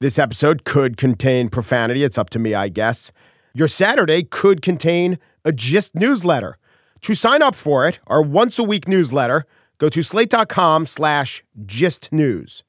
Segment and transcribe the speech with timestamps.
[0.00, 2.04] This episode could contain profanity.
[2.04, 3.12] It's up to me, I guess.
[3.52, 6.56] Your Saturday could contain a Gist newsletter.
[7.02, 9.44] To sign up for it, our once a week newsletter,
[9.76, 12.62] go to slate.com slash gist news.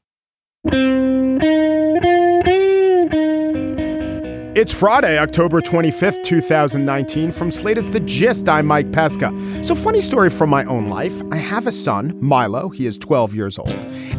[4.54, 7.31] It's Friday, October 25th, 2019.
[7.31, 8.49] From Slate, it's The Gist.
[8.49, 9.31] I'm Mike Pesca.
[9.63, 11.22] So, funny story from my own life.
[11.31, 12.67] I have a son, Milo.
[12.67, 13.70] He is 12 years old.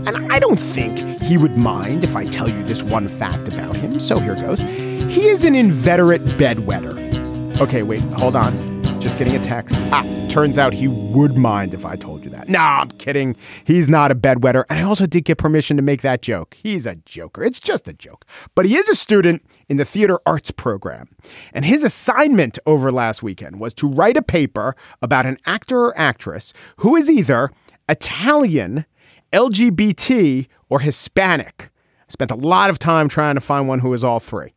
[0.07, 3.77] And I don't think he would mind if I tell you this one fact about
[3.77, 4.01] him.
[4.01, 4.61] So, here goes.
[4.63, 7.61] He is an inveterate bedwetter.
[7.61, 8.72] Okay, wait, hold on.
[9.03, 9.75] Just getting a text.
[9.91, 12.49] Ah, turns out he would mind if I told you that.
[12.49, 13.35] Nah, I'm kidding.
[13.65, 14.63] He's not a bedwetter.
[14.71, 16.57] And I also did get permission to make that joke.
[16.63, 17.43] He's a joker.
[17.43, 18.25] It's just a joke.
[18.55, 21.09] But he is a student in the theater arts program.
[21.53, 25.99] And his assignment over last weekend was to write a paper about an actor or
[25.99, 27.51] actress who is either
[27.89, 28.87] Italian,
[29.33, 31.71] LGBT, or Hispanic.
[32.09, 34.55] I spent a lot of time trying to find one who is all three.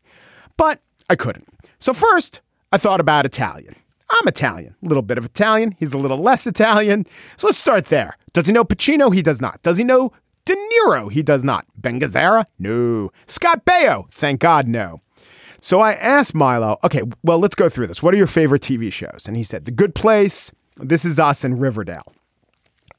[0.55, 1.48] But I couldn't.
[1.80, 3.76] So first, I thought about Italian.
[4.09, 5.75] I'm Italian, a little bit of Italian.
[5.79, 7.05] He's a little less Italian.
[7.37, 8.15] So let's start there.
[8.34, 9.13] Does he know Pacino?
[9.13, 9.61] He does not.
[9.63, 10.11] Does he know
[10.45, 11.11] De Niro?
[11.11, 11.65] He does not.
[11.75, 12.45] Ben Gazzara?
[12.59, 13.11] No.
[13.26, 14.11] Scott Baio?
[14.11, 15.01] Thank God, no.
[15.61, 18.03] So I asked Milo, okay, well, let's go through this.
[18.03, 19.26] What are your favorite TV shows?
[19.27, 22.13] And he said, The Good Place, This Is Us, and Riverdale.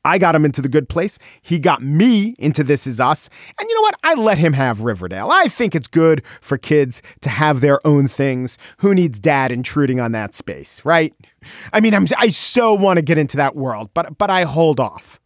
[0.06, 1.18] I got him into the good place.
[1.42, 3.28] He got me into This Is Us.
[3.58, 3.96] And you know what?
[4.04, 5.30] I let him have Riverdale.
[5.32, 8.56] I think it's good for kids to have their own things.
[8.78, 11.12] Who needs dad intruding on that space, right?
[11.72, 14.78] I mean, I'm, I so want to get into that world, but, but I hold
[14.78, 15.18] off.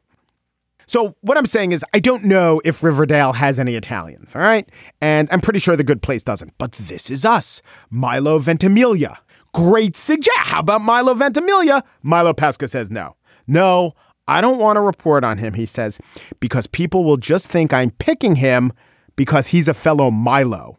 [0.86, 4.68] So what I'm saying is I don't know if Riverdale has any Italians, all right?
[5.02, 6.54] And I'm pretty sure the good place doesn't.
[6.56, 9.18] But This Is Us, Milo Ventimiglia.
[9.52, 10.42] Great suggestion.
[10.42, 11.84] How about Milo Ventimiglia?
[12.02, 13.14] Milo Pesca says no.
[13.46, 13.94] No,
[14.28, 15.98] I don't want to report on him, he says,
[16.38, 18.72] because people will just think I'm picking him
[19.16, 20.78] because he's a fellow Milo.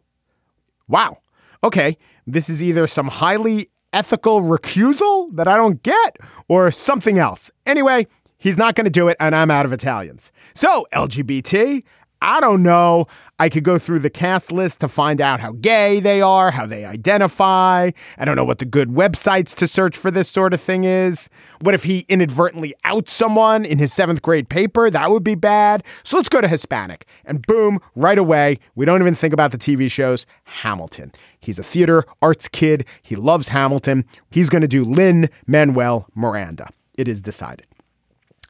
[0.88, 1.18] Wow.
[1.64, 1.98] Okay.
[2.26, 7.52] This is either some highly ethical recusal that I don't get or something else.
[7.66, 8.08] Anyway,
[8.38, 10.32] he's not going to do it, and I'm out of Italians.
[10.54, 11.84] So, LGBT,
[12.24, 13.08] I don't know.
[13.40, 16.68] I could go through the cast list to find out how gay they are, how
[16.68, 17.90] they identify.
[18.20, 21.30] I don't know what the good websites to search for this sort of thing is.
[21.62, 24.92] What if he inadvertently outs someone in his seventh grade paper?
[24.92, 25.84] That would be bad.
[26.04, 27.08] So let's go to Hispanic.
[27.26, 30.28] And boom, right away, we don't even think about the TV shows.
[30.44, 31.12] Hamilton.
[31.40, 32.86] He's a theater arts kid.
[33.02, 34.06] He loves Hamilton.
[34.30, 36.70] He's going to do Lin Manuel Miranda.
[36.94, 37.66] It is decided.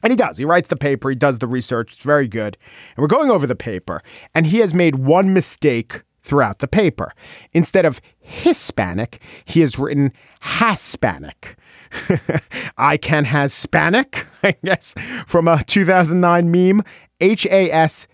[0.03, 0.38] And he does.
[0.38, 1.94] He writes the paper, he does the research.
[1.94, 2.57] It's very good.
[2.95, 4.01] And we're going over the paper,
[4.34, 7.13] and he has made one mistake throughout the paper.
[7.51, 10.13] Instead of Hispanic, he has written
[10.59, 11.57] Hispanic.
[12.78, 14.95] I can Hispanic, I guess,
[15.25, 16.84] from a 2009 meme.
[17.19, 18.07] H A S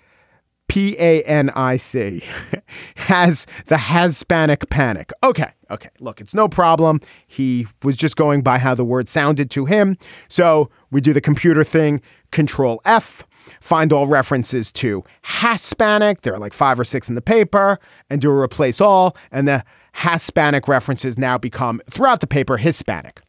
[0.77, 2.21] P A N I C
[2.97, 5.11] has the Hispanic panic.
[5.23, 5.89] Okay, okay.
[5.99, 7.01] Look, it's no problem.
[7.25, 9.97] He was just going by how the word sounded to him.
[10.27, 11.99] So we do the computer thing,
[12.31, 13.23] Control F,
[13.59, 16.21] find all references to Hispanic.
[16.21, 17.79] There are like five or six in the paper,
[18.11, 19.17] and do a replace all.
[19.31, 19.63] And the
[19.95, 23.21] Hispanic references now become throughout the paper Hispanic.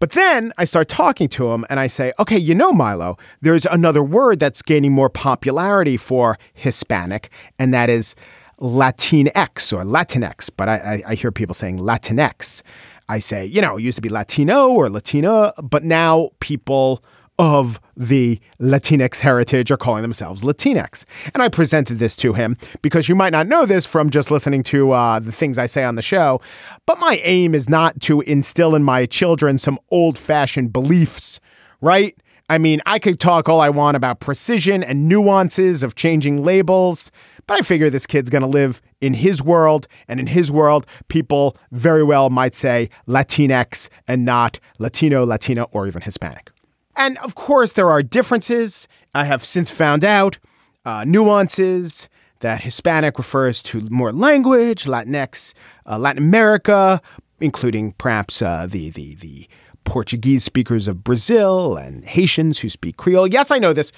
[0.00, 3.66] But then I start talking to him and I say, okay, you know, Milo, there's
[3.66, 8.14] another word that's gaining more popularity for Hispanic, and that is
[8.60, 10.50] Latinx or Latinx.
[10.56, 12.62] But I, I, I hear people saying Latinx.
[13.08, 17.04] I say, you know, it used to be Latino or Latina, but now people
[17.38, 21.04] of the Latinx heritage are calling themselves Latinx.
[21.32, 24.62] And I presented this to him because you might not know this from just listening
[24.64, 26.40] to uh, the things I say on the show.
[26.86, 31.40] But my aim is not to instill in my children some old fashioned beliefs,
[31.80, 32.16] right?
[32.48, 37.10] I mean, I could talk all I want about precision and nuances of changing labels,
[37.46, 39.88] but I figure this kid's going to live in his world.
[40.08, 45.86] And in his world, people very well might say Latinx and not Latino, Latina, or
[45.86, 46.53] even Hispanic.
[46.96, 48.88] And of course, there are differences.
[49.14, 50.38] I have since found out
[50.84, 52.08] uh, nuances
[52.40, 55.54] that Hispanic refers to more language, Latinx,
[55.86, 57.00] uh, Latin America,
[57.40, 59.48] including perhaps uh, the the the
[59.84, 63.26] Portuguese speakers of Brazil and Haitians who speak Creole.
[63.26, 63.92] Yes, I know this,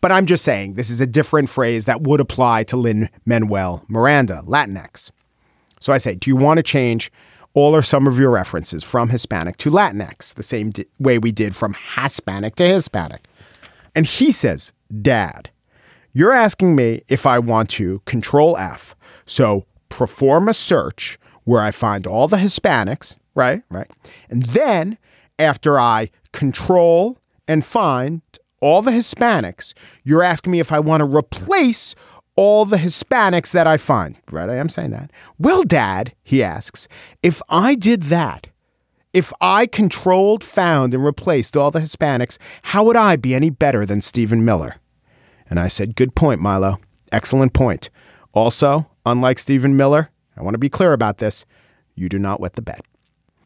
[0.00, 3.84] but I'm just saying this is a different phrase that would apply to Lin Manuel
[3.88, 5.10] Miranda, Latinx.
[5.80, 7.10] So I say, do you want to change
[7.54, 11.32] all or some of your references from Hispanic to Latinx, the same d- way we
[11.32, 13.24] did from Hispanic to Hispanic.
[13.94, 15.50] And he says, Dad,
[16.12, 18.94] you're asking me if I want to control F.
[19.24, 23.62] So perform a search where I find all the Hispanics, right?
[23.70, 23.90] Right.
[24.28, 24.98] And then
[25.38, 28.22] after I control and find
[28.60, 31.94] all the Hispanics, you're asking me if I want to replace
[32.36, 34.20] all the Hispanics that I find.
[34.30, 35.10] Right, I am saying that.
[35.38, 36.88] Well, Dad, he asks,
[37.22, 38.48] if I did that,
[39.12, 43.86] if I controlled, found, and replaced all the Hispanics, how would I be any better
[43.86, 44.76] than Stephen Miller?
[45.48, 46.80] And I said, Good point, Milo.
[47.12, 47.90] Excellent point.
[48.32, 51.44] Also, unlike Stephen Miller, I want to be clear about this
[51.94, 52.80] you do not wet the bed.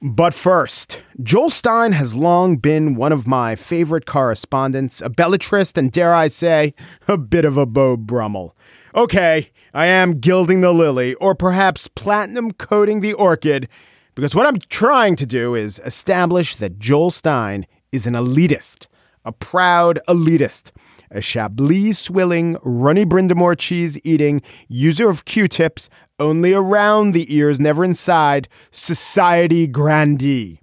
[0.01, 5.91] But first, Joel Stein has long been one of my favorite correspondents, a belletrist, and
[5.91, 6.75] dare I say,
[7.09, 8.55] a bit of a Beau Brummel.
[8.95, 13.69] Okay, I am gilding the lily, or perhaps platinum coating the orchid,
[14.15, 18.87] because what I'm trying to do is establish that Joel Stein is an elitist,
[19.25, 20.71] a proud elitist
[21.11, 25.89] a Chablis swilling, runny Brindamore cheese eating, user of Q tips,
[26.19, 30.61] only around the ears, never inside, society grandee.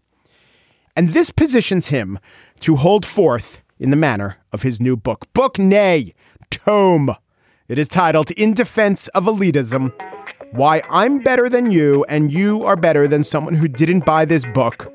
[0.95, 2.19] And this positions him
[2.62, 5.31] to hold forth in the manner of his new book.
[5.33, 6.13] Book, nay,
[6.50, 7.15] tome.
[7.68, 9.92] It is titled In Defense of Elitism
[10.51, 14.45] Why I'm Better Than You and You Are Better Than Someone Who Didn't Buy This
[14.45, 14.92] Book.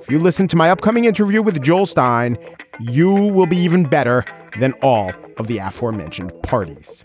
[0.00, 2.38] If you listen to my upcoming interview with Joel Stein,
[2.80, 4.24] you will be even better
[4.58, 7.04] than all of the aforementioned parties.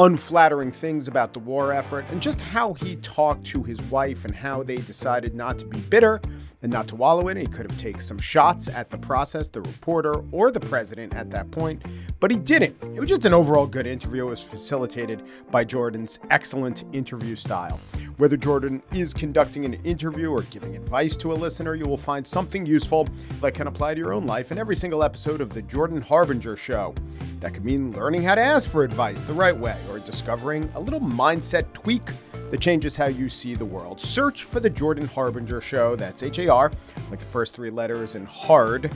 [0.00, 4.34] unflattering things about the war effort and just how he talked to his wife and
[4.34, 6.18] how they decided not to be bitter
[6.62, 7.42] and not to wallow in it.
[7.42, 11.28] He could have taken some shots at the process, the reporter, or the president at
[11.30, 11.84] that point,
[12.18, 12.74] but he didn't.
[12.82, 14.26] It was just an overall good interview.
[14.26, 17.78] It was facilitated by Jordan's excellent interview style.
[18.20, 22.26] Whether Jordan is conducting an interview or giving advice to a listener, you will find
[22.26, 23.08] something useful
[23.40, 26.54] that can apply to your own life in every single episode of The Jordan Harbinger
[26.54, 26.94] Show.
[27.38, 30.80] That could mean learning how to ask for advice the right way or discovering a
[30.80, 32.02] little mindset tweak
[32.50, 34.02] that changes how you see the world.
[34.02, 35.96] Search for The Jordan Harbinger Show.
[35.96, 36.70] That's H A R,
[37.08, 38.92] like the first three letters, and hard,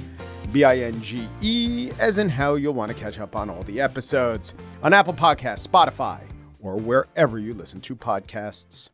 [0.52, 3.62] B I N G E, as in how you'll want to catch up on all
[3.62, 6.20] the episodes on Apple Podcasts, Spotify,
[6.60, 8.90] or wherever you listen to podcasts.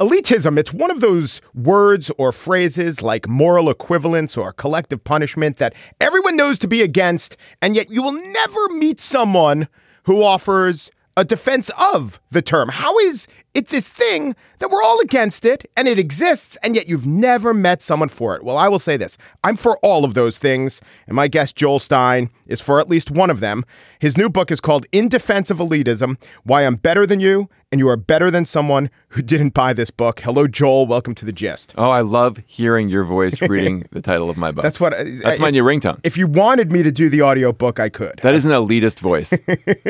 [0.00, 5.74] Elitism, it's one of those words or phrases like moral equivalence or collective punishment that
[6.00, 9.66] everyone knows to be against, and yet you will never meet someone
[10.04, 12.68] who offers a defense of the term.
[12.68, 16.88] How is it this thing that we're all against it and it exists, and yet
[16.88, 18.44] you've never met someone for it?
[18.44, 21.80] Well, I will say this I'm for all of those things, and my guest, Joel
[21.80, 23.64] Stein, is for at least one of them.
[23.98, 27.78] His new book is called In Defense of Elitism Why I'm Better Than You and
[27.78, 30.20] You Are Better Than Someone Who Didn't Buy This Book.
[30.20, 30.86] Hello, Joel.
[30.86, 31.74] Welcome to the gist.
[31.76, 34.62] Oh, I love hearing your voice reading the title of my book.
[34.62, 36.00] That's what That's my if, new ringtone.
[36.02, 38.20] If you wanted me to do the audiobook, I could.
[38.22, 39.34] That is an elitist voice.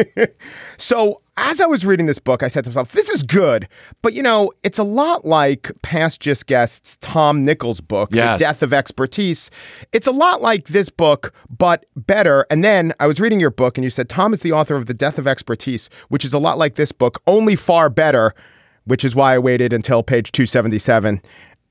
[0.76, 3.68] so, as I was reading this book, I said to myself, this is good,
[4.02, 8.38] but you know, it's a lot like past Gist guests Tom Nichols' book, yes.
[8.38, 9.48] The Death of Expertise.
[9.92, 12.44] It's a lot like this book, but better.
[12.50, 14.86] And then I was reading your book and you said Tom is the author of
[14.86, 18.34] The Death of Expertise, which is a lot like this book, only far better,
[18.84, 21.22] which is why I waited until page 277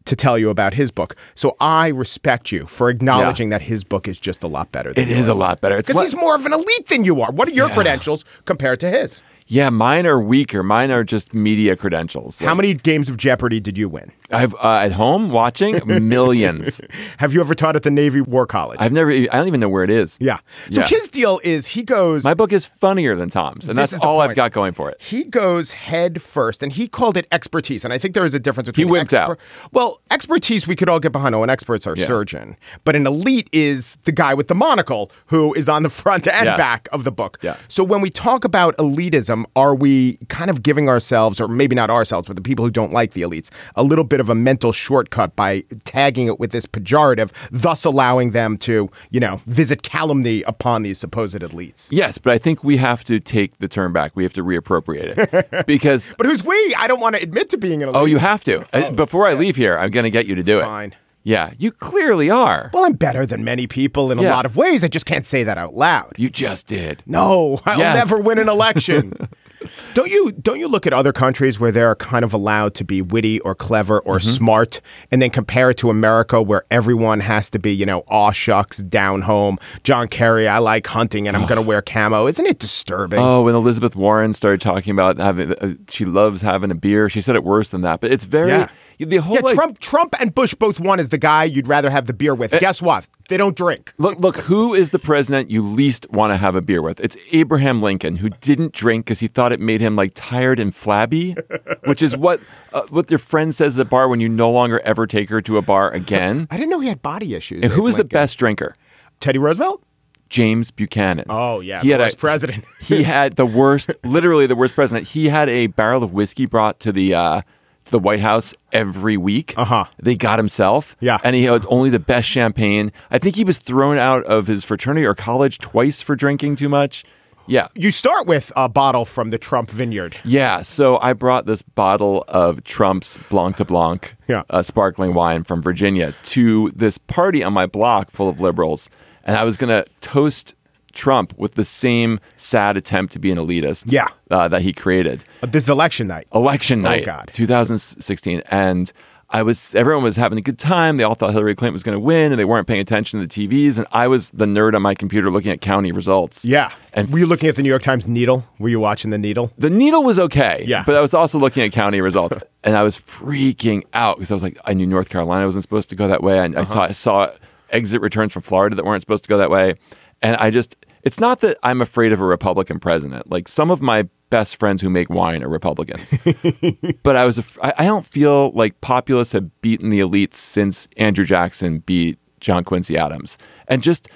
[0.06, 1.18] to tell you about his book.
[1.36, 3.58] So I respect you for acknowledging yeah.
[3.58, 4.92] that his book is just a lot better.
[4.92, 5.76] It is a lot better.
[5.76, 7.32] Because he's more of an elite than you are.
[7.32, 7.74] What are your yeah.
[7.74, 9.22] credentials compared to his?
[9.50, 10.62] Yeah, mine are weaker.
[10.62, 12.39] Mine are just media credentials.
[12.42, 14.12] How like, many games of Jeopardy did you win?
[14.30, 16.82] I've uh, at home watching millions.
[17.18, 18.77] Have you ever taught at the Navy War College?
[18.82, 19.10] I've never.
[19.10, 20.18] I don't even know where it is.
[20.20, 20.39] Yeah.
[20.70, 20.88] So yeah.
[20.88, 22.25] his deal is he goes.
[22.25, 24.32] My book is funnier than Tom's, and that's all point.
[24.32, 25.01] I've got going for it.
[25.01, 27.86] He goes head first, and he called it expertise.
[27.86, 28.88] And I think there is a difference between.
[28.88, 29.39] He wimped exper- out.
[29.72, 31.34] Well, expertise we could all get behind.
[31.34, 32.06] Oh, an expert's our yeah.
[32.06, 36.27] surgeon, but an elite is the guy with the monocle who is on the front
[36.27, 36.58] and yes.
[36.58, 37.39] back of the book.
[37.42, 37.56] Yeah.
[37.70, 41.89] So when we talk about elitism are we kind of giving ourselves, or maybe not
[41.89, 44.72] ourselves, but the people who don't like the elites, a little bit of a mental
[44.72, 50.41] shortcut by tagging it with this pejorative, thus allowing them to, you know, visit calumny
[50.44, 51.88] upon these supposed elites?
[51.91, 54.15] Yes, but I think we have to take the term back.
[54.15, 56.13] We have to reappropriate it because.
[56.17, 56.75] But who's we?
[56.77, 58.01] I don't want to admit to being an elite.
[58.01, 58.65] oh, you have to.
[58.74, 60.63] Uh, Before I leave here, I'm going to get you to do it.
[60.63, 60.96] Fine.
[61.28, 62.72] Yeah, you clearly are.
[62.74, 64.86] Well, I'm better than many people in a lot of ways.
[64.86, 66.14] I just can't say that out loud.
[66.18, 67.04] You just did.
[67.06, 68.10] No, I'll Yes.
[68.10, 69.12] never win an election.
[69.94, 73.02] don't you don't you look at other countries where they're kind of allowed to be
[73.02, 74.30] witty or clever or Mm-hmm.
[74.30, 74.82] smart
[75.12, 78.78] and then compare it to America where everyone has to be, you know, aw shucks,
[78.78, 79.58] down home.
[79.84, 82.28] John Kerry, I like hunting and I'm going to wear camo.
[82.28, 83.20] Isn't it disturbing?
[83.20, 87.10] Oh, when Elizabeth Warren started talking about having, uh, she loves having a beer.
[87.10, 88.70] She said it worse than that, but it's very Yeah.
[88.98, 91.89] The whole yeah, like, Trump Trump and Bush both one is the guy you'd rather
[91.89, 92.54] have the beer with.
[92.54, 92.60] Eh.
[92.60, 93.08] Guess what?
[93.30, 93.94] They don't drink.
[93.98, 97.00] Look, look, who is the president you least want to have a beer with?
[97.01, 100.74] It's Abraham Lincoln, who didn't drink because he thought it made him like tired and
[100.74, 101.36] flabby,
[101.84, 102.39] which is what
[102.74, 105.42] uh, what your friend says at the bar when you no longer ever take her
[105.42, 106.48] to a bar again.
[106.51, 107.63] I didn't know he had body issues.
[107.63, 108.75] And who was is the best drinker?
[109.20, 109.84] Teddy Roosevelt?
[110.30, 111.25] James Buchanan.
[111.30, 112.66] Oh yeah, he the had a president.
[112.82, 115.08] he had the worst, literally the worst president.
[115.10, 117.42] He had a barrel of whiskey brought to the uh,
[117.89, 119.53] the White House every week.
[119.58, 119.86] Uh-huh.
[120.01, 120.96] They got himself.
[121.00, 121.17] Yeah.
[121.24, 122.91] and he had only the best champagne.
[123.12, 126.70] I think he was thrown out of his fraternity or college twice for drinking too
[126.70, 127.03] much.
[127.50, 127.70] Yeah.
[127.75, 130.17] you start with a bottle from the Trump vineyard.
[130.25, 134.44] Yeah, so I brought this bottle of Trump's Blanc de Blanc, Yeah.
[134.50, 138.89] uh, sparkling wine from Virginia, to this party on my block full of liberals,
[139.24, 140.56] and I was going to toast
[140.98, 144.08] Trump with the same sad attempt to be an elitist, Yeah.
[144.30, 145.24] uh, that he created.
[145.42, 146.27] This election night.
[146.34, 147.30] Election night, Oh, God.
[147.34, 148.92] 2016, and
[149.30, 150.96] I was everyone was having a good time.
[150.96, 153.27] They all thought Hillary Clinton was going to win, and they weren't paying attention to
[153.27, 153.77] the TVs.
[153.77, 156.46] And I was the nerd on my computer looking at county results.
[156.46, 156.72] Yeah.
[156.94, 158.46] and were you looking at the New York Times Needle?
[158.58, 159.51] Were you watching the Needle?
[159.58, 160.63] The needle was okay.
[160.66, 160.84] Yeah.
[160.86, 164.34] But I was also looking at county results and I was freaking out because I
[164.34, 166.39] was like, I knew North Carolina wasn't supposed to go that way.
[166.39, 167.32] And I saw I saw
[167.70, 169.74] exit returns from Florida that weren't supposed to go that way.
[170.22, 173.30] And I just it's not that I'm afraid of a Republican president.
[173.30, 176.14] Like some of my best friends who make wine are Republicans.
[177.04, 180.88] but I was af- I, I don't feel like populists have beaten the elites since
[180.98, 183.38] Andrew Jackson beat John Quincy Adams.
[183.70, 184.10] And just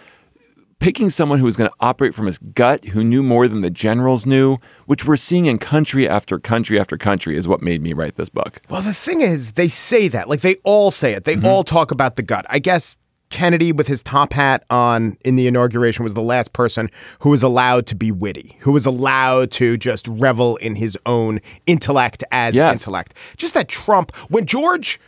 [0.79, 3.69] picking someone who was going to operate from his gut, who knew more than the
[3.69, 7.93] generals knew, which we're seeing in country after country after country, is what made me
[7.93, 8.59] write this book.
[8.69, 10.27] Well, the thing is, they say that.
[10.27, 11.23] Like, they all say it.
[11.23, 11.45] They Mm-hmm.
[11.45, 12.45] all talk about the gut.
[12.49, 12.97] I guess
[13.31, 16.89] Kennedy, with his top hat on in the inauguration, was the last person
[17.21, 21.39] who was allowed to be witty, who was allowed to just revel in his own
[21.65, 22.73] intellect as Yes.
[22.73, 23.13] intellect.
[23.37, 24.99] Just that Trump, when George.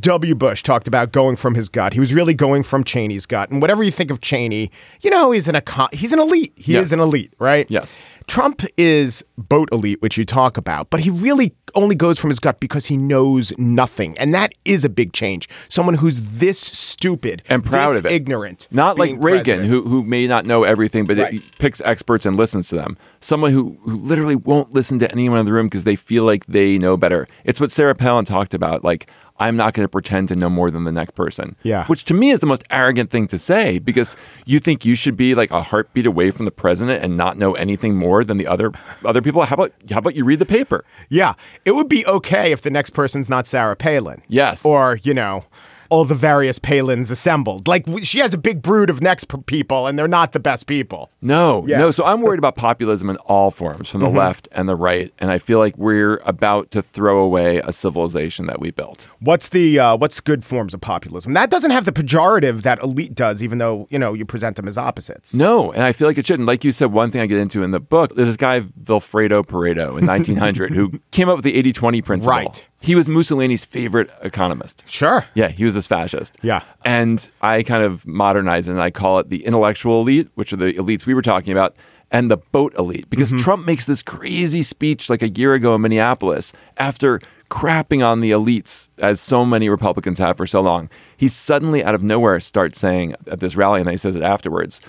[0.00, 0.34] W.
[0.34, 1.92] Bush talked about going from his gut.
[1.92, 3.50] He was really going from Cheney's gut.
[3.50, 4.70] And whatever you think of Cheney,
[5.02, 6.54] you know, he's an econ- he's an elite.
[6.56, 6.86] He Yes.
[6.86, 7.66] is an elite, right?
[7.68, 7.98] Yes.
[8.26, 12.38] Trump is boat elite, which you talk about, but he really only goes from his
[12.38, 14.16] gut because he knows nothing.
[14.18, 15.48] And that is a big change.
[15.68, 18.12] Someone who's this stupid And proud this of it.
[18.12, 18.68] ignorant.
[18.70, 19.68] Not like Reagan, president.
[19.68, 21.42] who, who may not know everything, but Right.
[21.58, 22.96] picks experts and listens to them.
[23.20, 26.44] Someone who, who literally won't listen to anyone in the room because they feel like
[26.46, 27.26] they know better.
[27.44, 28.84] It's what Sarah Palin talked about.
[28.84, 29.08] Like,
[29.38, 31.56] I'm not going to pretend to know more than the next person.
[31.62, 31.86] Yeah.
[31.86, 35.16] Which to me is the most arrogant thing to say because you think you should
[35.16, 38.46] be like a heartbeat away from the president and not know anything more than the
[38.46, 38.72] other
[39.04, 39.31] other people.
[39.40, 40.84] How about how about you read the paper?
[41.08, 41.34] Yeah.
[41.64, 44.22] It would be okay if the next person's not Sarah Palin.
[44.28, 44.64] Yes.
[44.64, 45.44] Or, you know,
[45.92, 47.68] all the various Palins assembled.
[47.68, 51.10] Like, she has a big brood of next people, and they're not the best people.
[51.20, 51.74] No, Yeah.
[51.74, 51.80] Mm-hmm.
[51.82, 51.90] no.
[51.90, 55.30] So I'm worried about populism in all forms, from the left and the right, and
[55.30, 59.06] I feel like we're about to throw away a civilization that we built.
[59.20, 61.34] What's the uh, what's good forms of populism?
[61.34, 64.66] That doesn't have the pejorative that elite does, even though you know you present them
[64.66, 65.34] as opposites.
[65.34, 66.48] No, and I feel like it shouldn't.
[66.48, 69.44] Like you said, one thing I get into in the book, there's this guy Vilfredo
[69.44, 72.32] Pareto in 1900 who came up with the 80-20 principle.
[72.38, 72.64] Right.
[72.82, 74.82] He was Mussolini's favorite economist.
[74.86, 75.24] Sure.
[75.34, 76.36] Yeah, he was this fascist.
[76.42, 76.62] Yeah.
[76.84, 80.56] And I kind of modernize it and I call it the intellectual elite, which are
[80.56, 81.76] the elites we were talking about,
[82.10, 83.08] and the boat elite.
[83.08, 83.42] Because Mm-hmm.
[83.42, 87.20] Trump makes this crazy speech like a year ago in Minneapolis after
[87.50, 90.88] crapping on the elites, as so many Republicans have for so long.
[91.16, 94.22] He suddenly, out of nowhere, starts saying at this rally, and then he says it
[94.22, 94.80] afterwards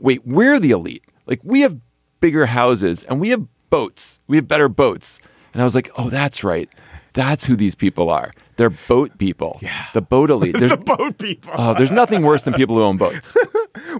[0.00, 1.02] wait, we're the elite.
[1.26, 1.76] Like, we have
[2.20, 4.20] bigger houses and we have boats.
[4.28, 5.20] We have better boats.
[5.52, 6.68] And I was like, oh, that's right.
[7.14, 8.30] That's who these people are.
[8.56, 9.58] They're boat people.
[9.62, 9.86] Yeah.
[9.94, 10.56] The boat elite.
[10.58, 11.52] There's, The boat people.
[11.56, 13.36] Oh, there's nothing worse than people who own boats.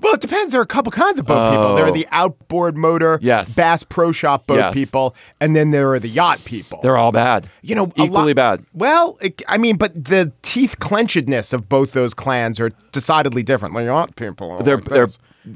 [0.03, 0.51] Well, it depends.
[0.53, 1.77] There are a couple kinds of boat people.
[1.77, 1.93] There are Oh.
[1.93, 3.55] the outboard motor, Yes.
[3.55, 4.75] Bass Pro Shop boat Yes.
[4.75, 6.81] people, and then there are the yacht people.
[6.83, 7.49] They're all bad.
[7.63, 8.65] you know, equally lot- bad.
[8.75, 13.75] Well, it, I mean, but the teeth clenchedness of both those clans are decidedly different.
[13.77, 15.07] The yacht people, They're like they're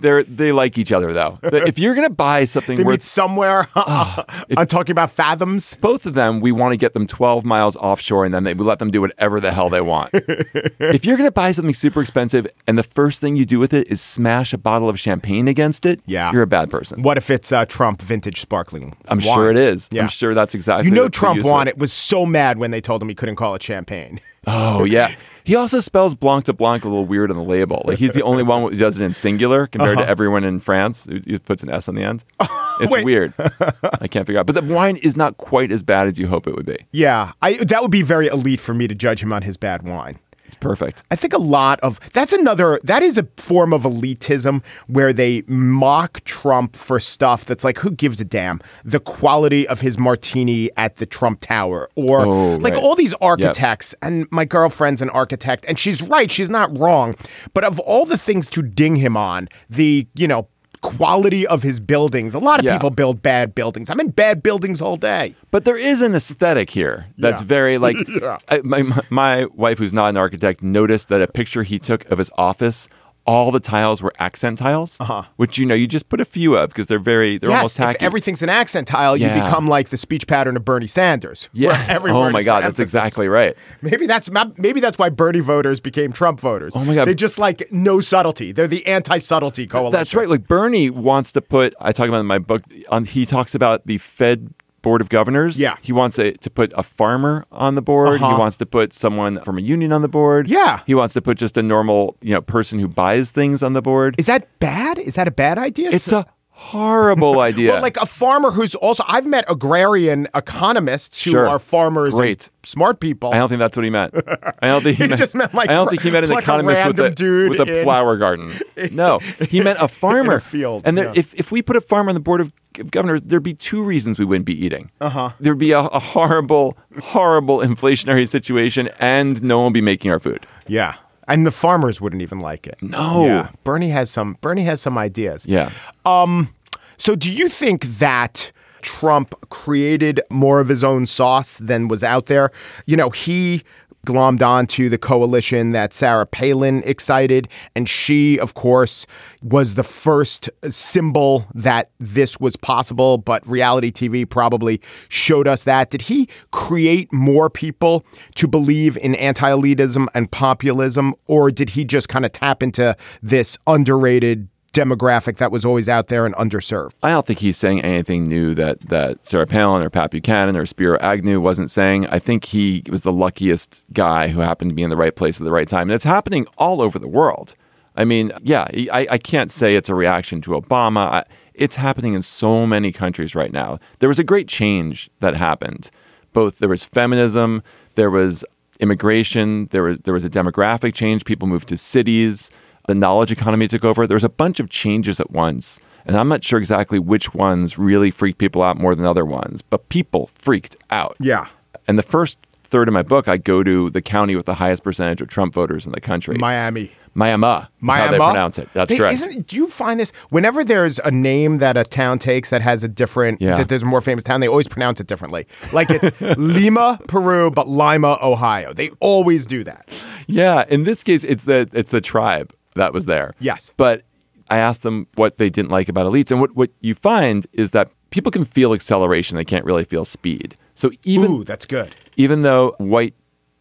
[0.00, 1.38] they're they like each other though.
[1.42, 3.66] if you're gonna buy something they worth somewhere.
[3.74, 5.74] I'm talking about fathoms.
[5.80, 8.64] both of them, we want to get them 12 miles offshore and then they, we
[8.64, 10.10] let them do whatever the hell they want.
[10.12, 13.72] if you're going to buy something super expensive and the first thing you do with
[13.72, 16.32] it is smash a bottle of champagne against it, Yeah.
[16.32, 17.02] you're a bad person.
[17.02, 18.96] What if it's uh, Trump vintage sparkling?
[19.08, 19.34] I'm wine?
[19.34, 19.88] sure it is.
[19.92, 20.02] Yeah.
[20.02, 21.78] I'm sure that's exactly You know, Trump won it.
[21.78, 24.20] Was so mad when they told him he couldn't call it champagne.
[24.46, 25.14] Oh, yeah.
[25.44, 27.82] He also spells Blanc de Blanc a little weird on the label.
[27.84, 31.06] Like he's the only one who does it in singular compared to everyone in France
[31.06, 32.24] who, puts an S on the end.
[32.80, 33.04] It's Uh-huh.
[33.04, 33.34] Weird.
[34.00, 34.46] I can't figure out.
[34.46, 36.78] But the wine is not quite as bad as you hope it would be.
[36.90, 39.82] Yeah, I that would be very elite for me to judge him on his bad
[39.86, 40.16] wine.
[40.52, 41.02] It's perfect.
[41.10, 45.44] I think a lot of that's another that is a form of elitism where they
[45.46, 50.68] mock Trump for stuff that's like who gives a damn the quality of his martini
[50.76, 52.82] at the Trump Tower or Oh, like right.
[52.82, 57.14] all these architects and my girlfriend's an architect and she's right she's not wrong
[57.54, 60.48] but of all the things to ding him on the you know
[60.82, 62.72] quality of his buildings a lot of Yeah.
[62.76, 66.70] people build bad buildings I'm in bad buildings all day But there is an aesthetic
[66.70, 67.46] here that's Yeah.
[67.56, 68.38] very like Yeah.
[68.50, 72.18] I, my my wife, who's not an architect, noticed that a picture he took of
[72.18, 72.88] his office,
[73.24, 75.22] all the tiles were accent tiles, uh-huh.
[75.36, 77.86] which you know you just put a few of because they're very they're almost yes,
[77.86, 77.96] tacky.
[77.96, 81.48] if everything's an accent tile, you become like the speech pattern of Bernie Sanders.
[81.52, 82.00] yes.
[82.12, 83.56] Oh my God, that's exactly right.
[83.80, 86.74] Maybe that's maybe that's why Bernie voters became Trump voters.
[86.76, 87.06] Oh my God.
[87.06, 88.52] they just like no subtlety.
[88.52, 89.92] They're the anti-subtlety coalition.
[89.92, 90.28] That's right.
[90.28, 91.74] Like Bernie wants to put.
[91.80, 92.62] I talk about in my book.
[92.88, 95.60] On he talks about the Fed board of governors.
[95.60, 95.76] Yeah.
[95.80, 98.18] he wants a, to put a farmer on the board.
[98.18, 98.38] He Uh-huh.
[98.38, 100.48] wants to put someone from a union on the board.
[100.48, 100.80] Yeah.
[100.86, 103.82] he wants to put just a normal you know person who buys things on the
[103.82, 104.14] board.
[104.18, 104.98] Is that bad?
[104.98, 105.90] Is that a bad idea?
[105.90, 107.72] It's a horrible idea.
[107.72, 111.48] Well, like a farmer who's also I've met agrarian economists who Sure.
[111.48, 112.50] are farmers, and Great.
[112.62, 113.32] smart people.
[113.32, 114.14] I don't think that's what he meant.
[114.62, 116.32] I don't think he, He meant, just meant, like, I don't think he meant an
[116.32, 118.52] a economist with a dude with a in- flower garden.
[118.92, 119.18] No,
[119.48, 120.40] he meant a farmer.
[120.40, 121.12] field, And there, yeah.
[121.16, 122.52] if if we put a farmer on the board of
[122.90, 124.90] governors, there'd be two reasons we wouldn't be eating.
[125.00, 125.28] Uh Uh-huh.
[125.28, 125.34] huh.
[125.40, 130.18] There'd be a, a horrible, horrible inflationary situation, and no one would be making our
[130.20, 130.46] food.
[130.66, 130.94] yeah,
[131.28, 132.76] and the farmers wouldn't even like it.
[132.82, 133.26] No.
[133.26, 133.50] Yeah.
[133.64, 134.36] Bernie has some.
[134.40, 135.46] Bernie has some ideas.
[135.46, 135.70] Yeah.
[136.04, 136.54] Um,
[136.96, 142.26] so, do you think that Trump created more of his own sauce than was out
[142.26, 142.50] there?
[142.86, 143.62] You know, he
[144.06, 149.06] glommed onto the coalition that Sarah Palin excited, and she, of course,
[149.42, 153.18] was the first symbol that this was possible.
[153.18, 155.90] But reality TV probably showed us that.
[155.90, 158.04] Did he create more people
[158.36, 162.96] to believe in anti elitism and populism, or did he just kind of tap into
[163.22, 164.48] this underrated?
[164.72, 166.92] Demographic that was always out there and underserved.
[167.02, 170.66] I don't think he's saying anything new that that Sarah Palin or Pat Buchanan or
[170.66, 172.06] Spiro Agnew wasn't saying.
[172.06, 175.40] I think he was the luckiest guy who happened to be in the right place
[175.40, 177.54] at the right time, and it's happening all over the world.
[177.94, 181.06] I mean, yeah, I, I can't say it's a reaction to Obama.
[181.12, 183.78] I, it's happening in so many countries right now.
[183.98, 185.90] There was a great change that happened.
[186.32, 187.62] Both there was feminism,
[187.94, 188.42] there was
[188.80, 191.26] immigration, there was there was a demographic change.
[191.26, 192.50] People moved to cities.
[192.88, 194.06] The knowledge economy took over.
[194.06, 195.80] There was a bunch of changes at once.
[196.04, 199.62] And I'm not sure exactly which ones really freaked people out more than other ones,
[199.62, 201.16] but people freaked out.
[201.20, 201.46] Yeah.
[201.86, 204.82] And the first third of my book, I go to the county with the highest
[204.82, 206.36] percentage of Trump voters in the country.
[206.40, 206.90] Miami.
[207.14, 207.42] Miami.
[207.42, 208.68] That's how they pronounce it.
[208.72, 209.14] That's They- correct.
[209.14, 212.82] Isn't, do you find this whenever there's a name that a town takes that has
[212.82, 213.56] a different, Yeah.
[213.58, 215.46] that there's a more famous town, they always pronounce it differently.
[215.72, 218.72] Like it's Lima, Peru, but Lima, Ohio.
[218.72, 219.88] They always do that.
[220.26, 223.32] Yeah, in this case, it's the it's the tribe that was there.
[223.40, 223.72] Yes.
[223.76, 224.02] but
[224.50, 227.70] I asked them what they didn't like about elites, and what what you find is
[227.70, 230.56] that people can feel acceleration; they can't really feel speed.
[230.74, 231.94] So even Ooh, that's good.
[232.16, 233.14] even though white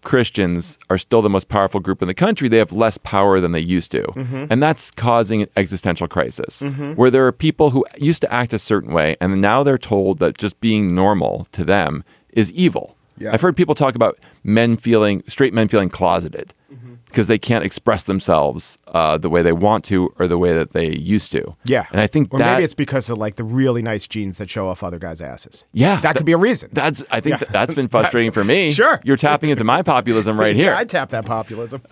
[0.03, 3.51] Christians are still the most powerful group in the country, they have less power than
[3.51, 4.03] they used to.
[4.03, 4.45] Mm-hmm.
[4.49, 6.63] And that's causing an existential crisis
[6.95, 10.17] where there are people who used to act a certain way and now they're told
[10.19, 12.95] that just being normal to them is evil.
[13.17, 13.31] Yeah.
[13.31, 16.93] I've heard people talk about men feeling, straight men feeling closeted Mm-hmm.
[17.05, 20.71] because they can't express themselves uh, the way they want to or the way that
[20.71, 21.53] they used to.
[21.65, 21.85] Yeah.
[21.91, 22.53] And I think or that.
[22.53, 25.65] maybe it's because of like the really nice jeans that show off other guys' asses.
[25.73, 26.69] yeah, That could be a reason.
[26.71, 27.03] That's.
[27.11, 27.37] I think Yeah.
[27.39, 28.71] that, that's been frustrating for me.
[28.81, 29.01] Sure.
[29.03, 30.71] you're tapping into my populism right here.
[30.71, 31.81] Yeah, I tap that populism.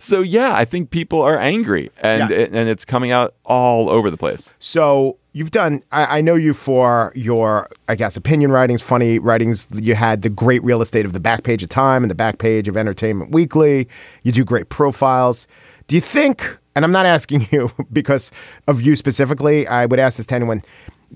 [0.00, 2.48] So yeah, I think people are angry, and Yes.
[2.48, 4.50] and it's coming out all over the place.
[4.58, 5.82] So you've done.
[5.92, 9.68] I, I know you for your, I guess, opinion writings, funny writings.
[9.72, 12.38] You had the great real estate of the back page of Time and the back
[12.38, 13.88] page of Entertainment Weekly.
[14.22, 15.46] You do great profiles.
[15.88, 18.30] Do you think and I'm not asking you because
[18.68, 19.66] of you specifically.
[19.66, 20.62] I would ask this to anyone.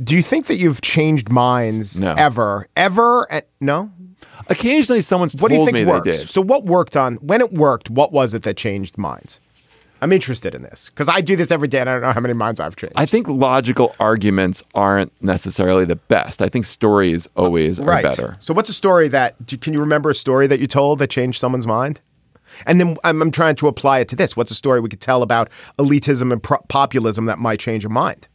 [0.02, 2.14] Do you think that you've changed minds No.
[2.16, 2.66] ever?
[2.76, 3.30] Ever?
[3.32, 3.92] Uh, no?
[4.48, 6.04] Occasionally, someone's What told do you think me works?
[6.04, 6.30] they did.
[6.30, 7.90] So what worked on when it worked?
[7.90, 9.38] What was it that changed minds?
[10.00, 12.20] I'm interested in this because I do this every day, and I don't know how
[12.20, 12.94] many minds I've changed.
[12.96, 16.40] I think logical arguments aren't necessarily the best.
[16.40, 18.36] I think stories always are better.
[18.40, 21.10] So what's a story that do, can you remember a story that you told that
[21.10, 22.00] changed someone's mind?
[22.66, 24.36] And then I'm, I'm trying to apply it to this.
[24.36, 27.88] What's a story we could tell about elitism and pro- populism that might change a
[27.88, 28.26] mind?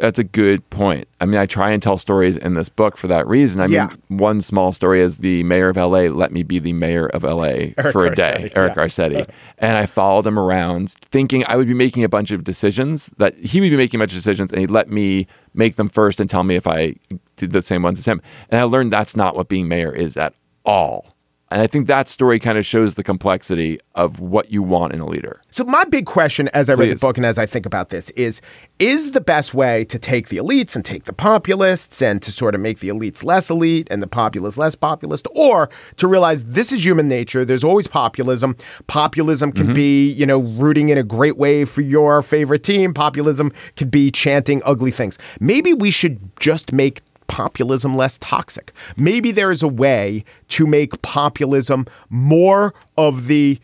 [0.00, 1.06] That's a good point.
[1.20, 3.60] I mean, I try and tell stories in this book for that reason.
[3.60, 3.86] I Yeah.
[4.08, 7.22] mean, one small story is the mayor of LA let me be the mayor of
[7.24, 7.44] LA
[7.78, 8.82] Eric for a Garcetti, day, Eric yeah.
[8.84, 9.28] Garcetti.
[9.58, 13.36] And I followed him around thinking I would be making a bunch of decisions that
[13.38, 16.18] he would be making a bunch of decisions and he'd let me make them first
[16.20, 16.96] and tell me if I
[17.36, 18.20] did the same ones as him.
[18.50, 21.13] And I learned that's not what being mayor is at all.
[21.54, 24.98] And I think that story kind of shows the complexity of what you want in
[24.98, 25.40] a leader.
[25.52, 28.10] So my big question as I read the book and as I think about this
[28.10, 28.42] is
[28.80, 32.56] is the best way to take the elites and take the populists and to sort
[32.56, 36.72] of make the elites less elite and the populace less populist or to realize this
[36.72, 38.56] is human nature there's always populism.
[38.88, 39.74] Populism can mm-hmm.
[39.74, 42.92] be you know rooting in a great way for your favorite team.
[42.92, 45.20] Populism could be chanting ugly things.
[45.38, 51.00] Maybe we should just make populism less toxic maybe there is a way to make
[51.02, 53.58] populism more of the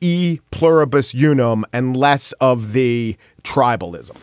[0.00, 4.22] e pluribus unum and less of the tribalism.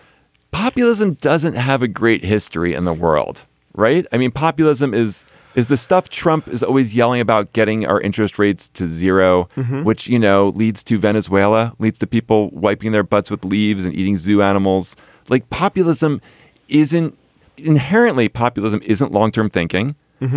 [0.51, 4.05] populism doesn't have a great history in the world, right?
[4.11, 8.39] I mean, populism is is the stuff Trump is always yelling about getting our interest
[8.39, 9.83] rates to 0 mm-hmm.
[9.83, 13.93] which, you know, leads to Venezuela, leads to people wiping their butts with leaves and
[13.93, 14.95] eating zoo animals.
[15.27, 16.21] Like populism
[16.69, 17.17] isn't
[17.65, 19.95] inherently populism isn't long-term thinking,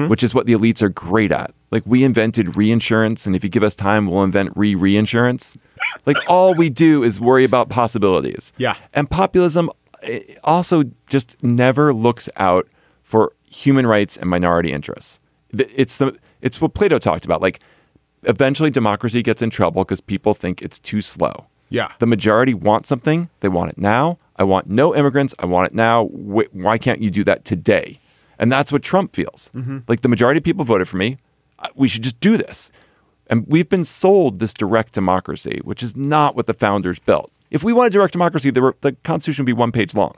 [0.08, 1.52] which is what the elites are great at.
[1.70, 5.58] Like we invented reinsurance and if you give us time, we'll invent re-reinsurance.
[6.06, 8.52] like all we do is worry about possibilities.
[8.56, 8.76] Yeah.
[8.94, 9.68] And populism
[10.02, 12.66] eh, also just never looks out
[13.02, 15.20] for human rights and minority interests.
[15.52, 17.42] It's the it's what Plato talked about.
[17.42, 17.60] Like
[18.22, 21.46] eventually democracy gets in trouble because people think it's too slow.
[21.68, 21.92] Yeah.
[21.98, 24.18] The majority want something, they want it now.
[24.36, 26.06] I want no immigrants, I want it now.
[26.06, 28.00] Wh- Why can't you do that today?
[28.38, 29.50] And that's what Trump feels.
[29.88, 31.18] Like the majority of people voted for me.
[31.74, 32.72] We should just do this.
[33.28, 37.30] And we've been sold this direct democracy, which is not what the founders built.
[37.50, 40.14] If we wanted direct democracy, the, re- the Constitution would be one page long.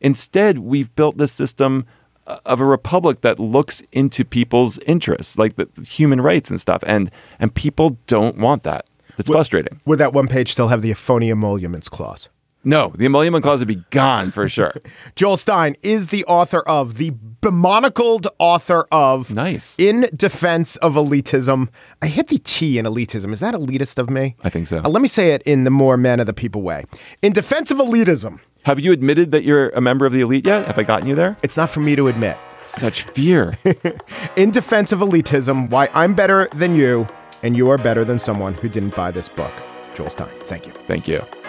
[0.00, 1.86] Instead, we've built this system
[2.26, 6.82] uh, of a republic that looks into people's interests, like the human rights and stuff,
[6.86, 8.86] and and people don't want that.
[9.18, 9.80] It's frustrating.
[9.86, 12.28] Would that one page still have the euphonium emoluments clause?
[12.64, 14.74] No, the emolument clause would be gone for sure.
[15.16, 19.76] Joel Stein is the author of the bemonocled author of Nice.
[19.78, 21.68] In Defense of Elitism.
[22.00, 23.32] I hit the T in elitism.
[23.32, 24.36] Is that elitist of me?
[24.44, 24.78] I think so.
[24.78, 26.84] Uh, let me say it in the more man of the people way.
[27.20, 28.38] In Defense of Elitism.
[28.62, 30.66] Have you admitted that you're a member of the elite yet?
[30.66, 31.36] Have I gotten you there?
[31.42, 32.36] It's not for me to admit.
[32.62, 33.58] Such fear.
[34.36, 37.08] In Defense of Elitism, why I'm better than you
[37.42, 39.52] and you are better than someone who didn't buy this book.
[39.94, 40.28] Joel Stein.
[40.44, 40.72] Thank you.
[40.86, 41.41] Thank you.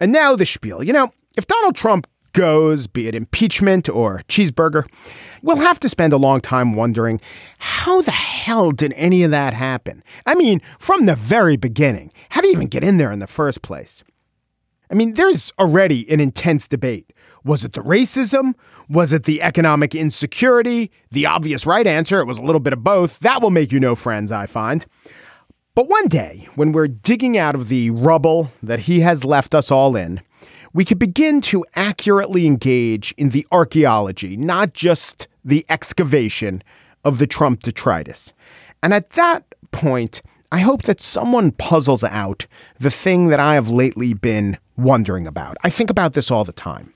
[0.00, 0.82] And now the spiel.
[0.82, 4.86] You know, if Donald Trump goes, be it impeachment or cheeseburger,
[5.42, 7.20] we'll have to spend a long time wondering
[7.58, 10.02] how the hell did any of that happen?
[10.26, 13.26] I mean, from the very beginning, how do you even get in there in the
[13.26, 14.02] first place?
[14.90, 17.12] I mean, there's already an intense debate.
[17.44, 18.54] Was it the racism?
[18.88, 20.90] Was it the economic insecurity?
[21.10, 23.20] The obvious right answer, it was a little bit of both.
[23.20, 24.84] That will make you no friends, I find.
[25.74, 29.72] But one day, when we're digging out of the rubble that he has left us
[29.72, 30.20] all in,
[30.72, 36.62] we could begin to accurately engage in the archaeology, not just the excavation
[37.04, 38.32] of the Trump detritus.
[38.84, 42.46] And at that point, I hope that someone puzzles out
[42.78, 45.56] the thing that I have lately been wondering about.
[45.64, 46.94] I think about this all the time.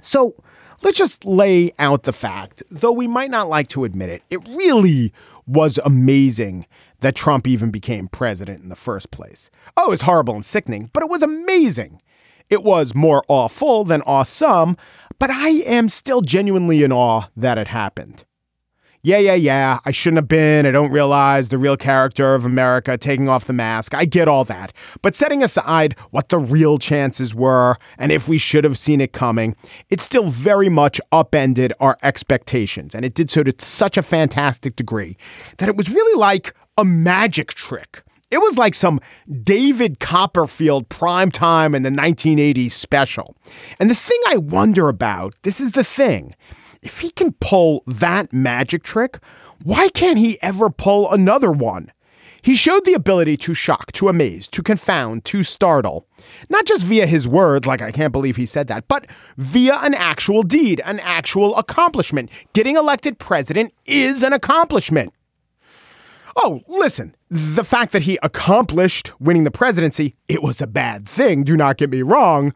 [0.00, 0.36] So
[0.82, 4.46] let's just lay out the fact, though we might not like to admit it, it
[4.48, 5.12] really
[5.44, 6.66] was amazing
[7.00, 9.50] that Trump even became president in the first place.
[9.76, 12.00] Oh, it's horrible and sickening, but it was amazing.
[12.48, 14.76] It was more awful than awesome,
[15.18, 18.24] but I am still genuinely in awe that it happened.
[19.02, 20.66] Yeah, yeah, yeah, I shouldn't have been.
[20.66, 23.94] I don't realize the real character of America taking off the mask.
[23.94, 24.74] I get all that.
[25.00, 29.14] But setting aside what the real chances were and if we should have seen it
[29.14, 29.56] coming,
[29.88, 32.94] it still very much upended our expectations.
[32.94, 35.16] And it did so to such a fantastic degree
[35.56, 38.02] that it was really like a magic trick.
[38.30, 39.00] It was like some
[39.42, 43.36] David Copperfield prime time in the 1980s special.
[43.78, 46.34] And the thing I wonder about, this is the thing,
[46.82, 49.18] if he can pull that magic trick,
[49.62, 51.92] why can't he ever pull another one?
[52.42, 56.06] He showed the ability to shock, to amaze, to confound, to startle.
[56.48, 59.92] Not just via his words, like I can't believe he said that, but via an
[59.92, 62.30] actual deed, an actual accomplishment.
[62.54, 65.12] Getting elected president is an accomplishment.
[66.42, 71.44] Oh, listen, the fact that he accomplished winning the presidency, it was a bad thing,
[71.44, 72.54] do not get me wrong.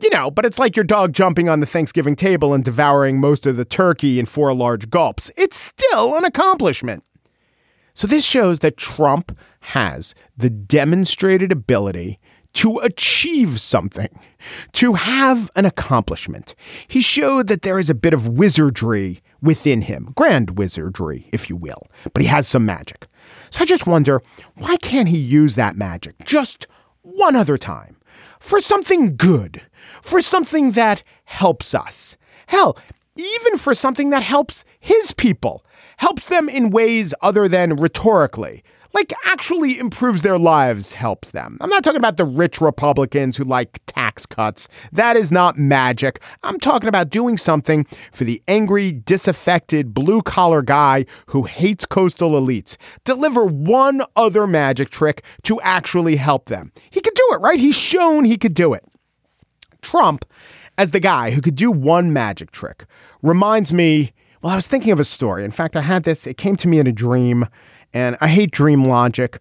[0.00, 3.46] You know, but it's like your dog jumping on the Thanksgiving table and devouring most
[3.46, 5.30] of the turkey in four large gulps.
[5.36, 7.04] It's still an accomplishment.
[7.94, 12.18] So this shows that Trump has the demonstrated ability
[12.54, 14.18] to achieve something,
[14.72, 16.56] to have an accomplishment.
[16.88, 21.56] He showed that there is a bit of wizardry within him, grand wizardry, if you
[21.56, 23.06] will, but he has some magic.
[23.50, 24.22] So I just wonder
[24.56, 26.66] why can't he use that magic just
[27.02, 27.96] one other time?
[28.38, 29.62] For something good,
[30.00, 32.16] for something that helps us?
[32.46, 32.78] Hell,
[33.16, 35.64] even for something that helps his people,
[35.98, 38.62] helps them in ways other than rhetorically,
[38.94, 41.58] like actually improves their lives, helps them.
[41.60, 44.68] I'm not talking about the rich Republicans who like tax cuts.
[44.92, 46.22] That is not magic.
[46.42, 52.32] I'm talking about doing something for the angry, disaffected, blue collar guy who hates coastal
[52.32, 52.76] elites.
[53.04, 56.72] Deliver one other magic trick to actually help them.
[56.90, 57.58] He could do it, right?
[57.58, 58.84] He's shown he could do it.
[59.80, 60.24] Trump,
[60.78, 62.86] as the guy who could do one magic trick,
[63.22, 64.12] reminds me.
[64.42, 65.44] Well, I was thinking of a story.
[65.44, 67.46] In fact, I had this, it came to me in a dream
[67.94, 69.38] and I hate dream logic,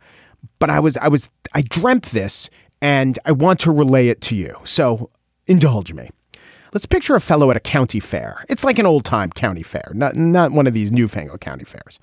[0.60, 2.50] but I was I was I dreamt this
[2.82, 4.56] and I want to relay it to you.
[4.64, 5.10] So
[5.48, 6.10] indulge me.
[6.74, 8.46] Let's picture a fellow at a county fair.
[8.48, 12.00] It's like an old time county fair, not not one of these newfangled county fairs.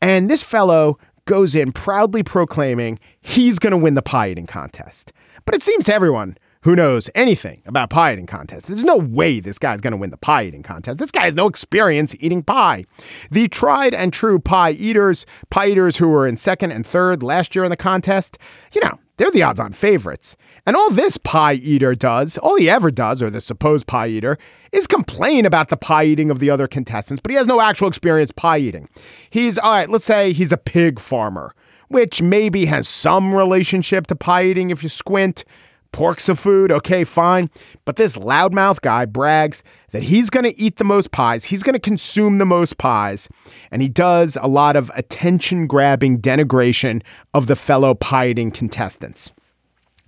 [0.00, 5.12] And this fellow goes in proudly proclaiming he's going to win the pie eating contest.
[5.44, 8.66] But it seems to everyone who knows anything about pie eating contests.
[8.66, 10.98] There's no way this guy's going to win the pie eating contest.
[10.98, 12.84] This guy has no experience eating pie.
[13.30, 17.54] The tried and true pie eaters, pie eaters who were in second and third last
[17.54, 18.36] year in the contest,
[18.72, 20.36] you know, they're the odds on favorites.
[20.66, 24.38] And all this pie eater does, all he ever does, or the supposed pie eater,
[24.72, 27.88] is complain about the pie eating of the other contestants, but he has no actual
[27.88, 28.88] experience pie eating.
[29.28, 31.54] He's, all right, let's say he's a pig farmer,
[31.88, 35.44] which maybe has some relationship to pie eating if you squint.
[35.92, 37.50] Pork's a food, okay, fine.
[37.84, 41.74] But this loudmouth guy brags that he's going to eat the most pies, he's going
[41.74, 43.28] to consume the most pies,
[43.70, 47.02] and he does a lot of attention grabbing denigration
[47.34, 49.32] of the fellow pie eating contestants.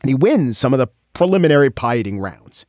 [0.03, 2.65] And he wins some of the preliminary pie eating rounds.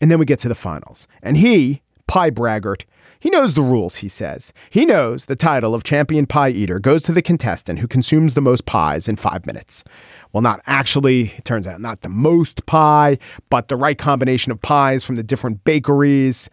[0.00, 1.06] And then we get to the finals.
[1.22, 2.84] And he, pie braggart,
[3.24, 4.52] he knows the rules, he says.
[4.68, 8.42] He knows the title of champion pie eater goes to the contestant who consumes the
[8.42, 9.82] most pies in five minutes.
[10.34, 13.16] Well, not actually, it turns out, not the most pie,
[13.48, 16.50] but the right combination of pies from the different bakeries,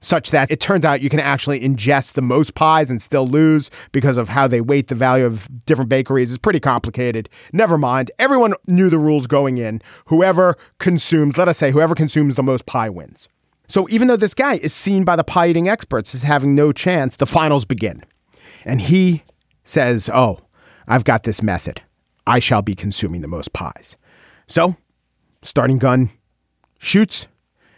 [0.00, 3.70] such that it turns out you can actually ingest the most pies and still lose
[3.92, 6.32] because of how they weight the value of different bakeries.
[6.32, 7.28] It's pretty complicated.
[7.52, 8.10] Never mind.
[8.18, 9.80] Everyone knew the rules going in.
[10.06, 13.28] Whoever consumes, let us say, whoever consumes the most pie wins.
[13.68, 16.72] So even though this guy is seen by the pie eating experts as having no
[16.72, 18.04] chance, the finals begin.
[18.64, 19.22] And he
[19.64, 20.40] says, Oh,
[20.86, 21.82] I've got this method.
[22.26, 23.96] I shall be consuming the most pies.
[24.46, 24.76] So,
[25.42, 26.10] starting gun
[26.78, 27.28] shoots.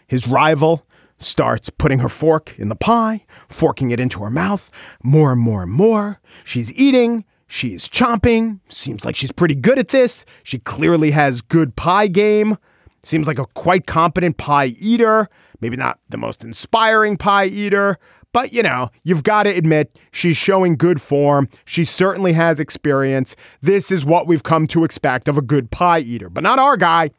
[0.07, 0.87] His rival
[1.18, 4.70] starts putting her fork in the pie, forking it into her mouth,
[5.03, 6.20] more and more and more.
[6.44, 7.24] She's eating.
[7.46, 8.61] She's chomping.
[8.68, 10.24] Seems like she's pretty good at this.
[10.42, 12.57] She clearly has good pie game.
[13.03, 15.29] Seems like a quite competent pie eater.
[15.61, 17.99] Maybe not the most inspiring pie eater,
[18.33, 21.49] but you know, you've got to admit she's showing good form.
[21.65, 23.37] She certainly has experience.
[23.61, 26.77] This is what we've come to expect of a good pie eater, but not our
[26.77, 27.11] guy.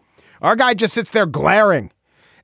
[0.41, 1.91] Our guy just sits there glaring.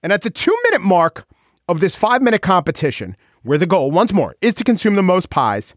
[0.01, 1.25] And at the two minute mark
[1.67, 5.29] of this five minute competition, where the goal, once more, is to consume the most
[5.29, 5.75] pies,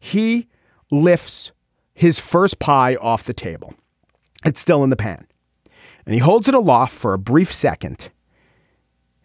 [0.00, 0.48] he
[0.90, 1.52] lifts
[1.94, 3.74] his first pie off the table.
[4.44, 5.26] It's still in the pan.
[6.06, 8.10] And he holds it aloft for a brief second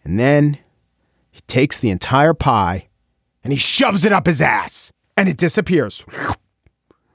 [0.04, 0.58] and then
[1.30, 2.88] he takes the entire pie
[3.42, 6.04] and he shoves it up his ass and it disappears.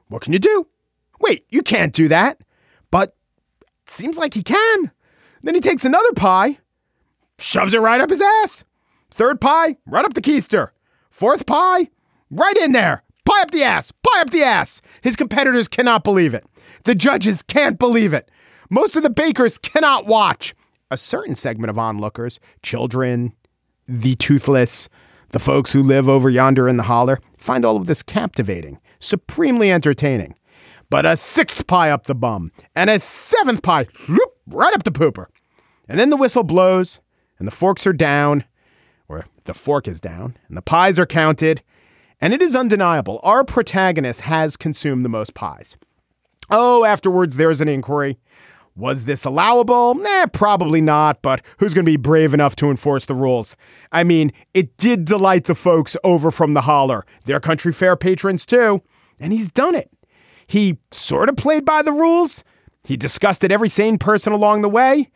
[0.08, 0.67] What can you do?
[1.19, 2.39] Wait, you can't do that.
[2.91, 3.15] But
[3.62, 4.91] it seems like he can.
[5.43, 6.60] Then he takes another pie,
[7.38, 8.63] shoves it right up his ass.
[9.12, 10.69] Third pie, right up the keister.
[11.10, 11.89] Fourth pie,
[12.30, 13.03] right in there.
[13.25, 14.82] Pie up the ass, pie up the ass.
[15.01, 16.45] His competitors cannot believe it.
[16.84, 18.32] The judges can't believe it.
[18.69, 20.53] Most of the bakers cannot watch
[20.91, 23.34] a certain segment of onlookers, children,
[23.88, 24.89] the toothless,
[25.32, 29.71] the folks who live over yonder in the holler, find all of this captivating, supremely
[29.71, 30.36] entertaining.
[30.89, 34.91] But a sixth pie up the bum, and a seventh pie whoop, right up the
[34.91, 35.27] pooper.
[35.88, 37.01] And then the whistle blows,
[37.39, 38.45] and the forks are down.
[39.08, 41.62] or the fork is down and the pies are counted,
[42.19, 45.77] and it is undeniable our protagonist has consumed the most pies.
[46.49, 48.17] Oh, afterwards, there's an inquiry.
[48.77, 49.95] Was this allowable?
[49.95, 53.57] Nah, probably not, but who's going to be brave enough to enforce the rules?
[53.91, 57.03] I mean, it did delight the folks over from the holler.
[57.25, 58.83] They're country fair patrons too,
[59.19, 59.89] and he's done it.
[60.45, 62.43] He sort of played by the rules.
[62.83, 65.09] He disgusted every sane person along the way.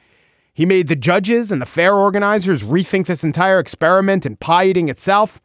[0.56, 4.90] He made the judges and the fair organizers rethink this entire experiment and pie eating
[4.90, 5.40] itself,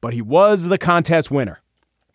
[0.00, 1.60] but he was the contest winner.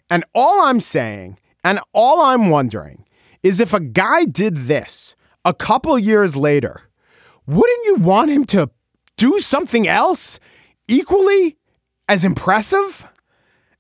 [0.10, 3.06] And all I'm saying, and all I'm wondering,
[3.42, 5.16] is if a guy did this,
[5.46, 6.90] a couple years later,
[7.46, 8.72] wouldn't you want him to
[9.16, 10.40] do something else
[10.88, 11.58] equally
[12.10, 13.08] as impressive?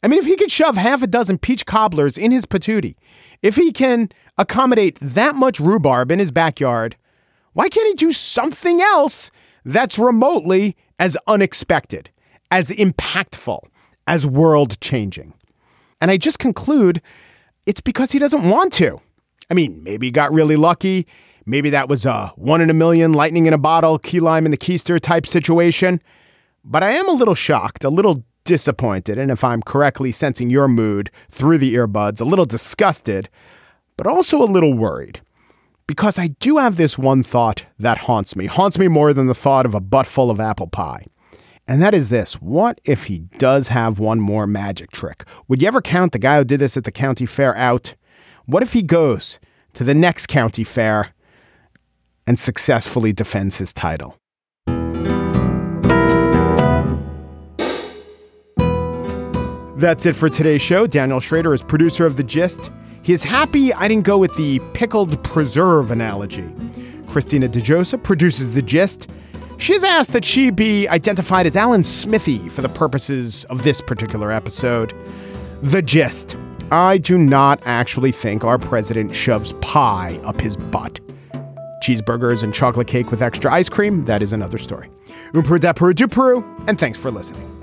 [0.04, 2.96] I mean, if he could shove half a dozen peach cobblers in his patootie,
[3.42, 6.96] if he can accommodate that much rhubarb in his backyard,
[7.54, 9.32] why can't he do something else
[9.64, 12.12] that's remotely as unexpected,
[12.52, 13.60] as impactful,
[14.06, 15.34] as world changing?
[16.00, 17.02] And I just conclude
[17.66, 19.02] it's because he doesn't want to.
[19.50, 21.08] I mean, maybe he got really lucky
[21.46, 24.52] Maybe that was a one in a million, lightning in a bottle, key lime in
[24.52, 26.02] the keister type situation.
[26.64, 30.68] But I am a little shocked, a little disappointed, and if I'm correctly sensing your
[30.68, 33.30] mood through the earbuds, a little disgusted,
[33.98, 35.22] but also a little worried.
[35.88, 39.36] Because I do have this one thought that haunts me, haunts me more than the
[39.36, 41.06] thought of a butt full of apple pie.
[41.68, 45.26] And that is this what if he does have one more magic trick?
[45.48, 47.96] Would you ever count the guy who did this at the county fair out?
[48.46, 49.40] What if he goes
[49.74, 51.15] to the next county fair
[52.28, 54.18] and successfully defends his title.
[59.78, 60.88] That's it for today's show.
[60.88, 62.72] Daniel Schroeder is producer of The Gist.
[63.02, 66.50] He is happy I didn't go with the pickled preserve analogy.
[67.08, 69.10] Christina DeJosa produces The Gist.
[69.58, 73.82] She has asked that she be identified as Alan Smithee for the purposes of this
[73.82, 74.94] particular episode.
[75.62, 76.38] The Gist.
[76.72, 81.00] I do not actually think our president shoves pie up his butt
[81.82, 84.90] cheeseburgers and chocolate cake with extra ice cream, that is another story.
[85.34, 87.55] Umperu depperu duperu, and thanks for listening.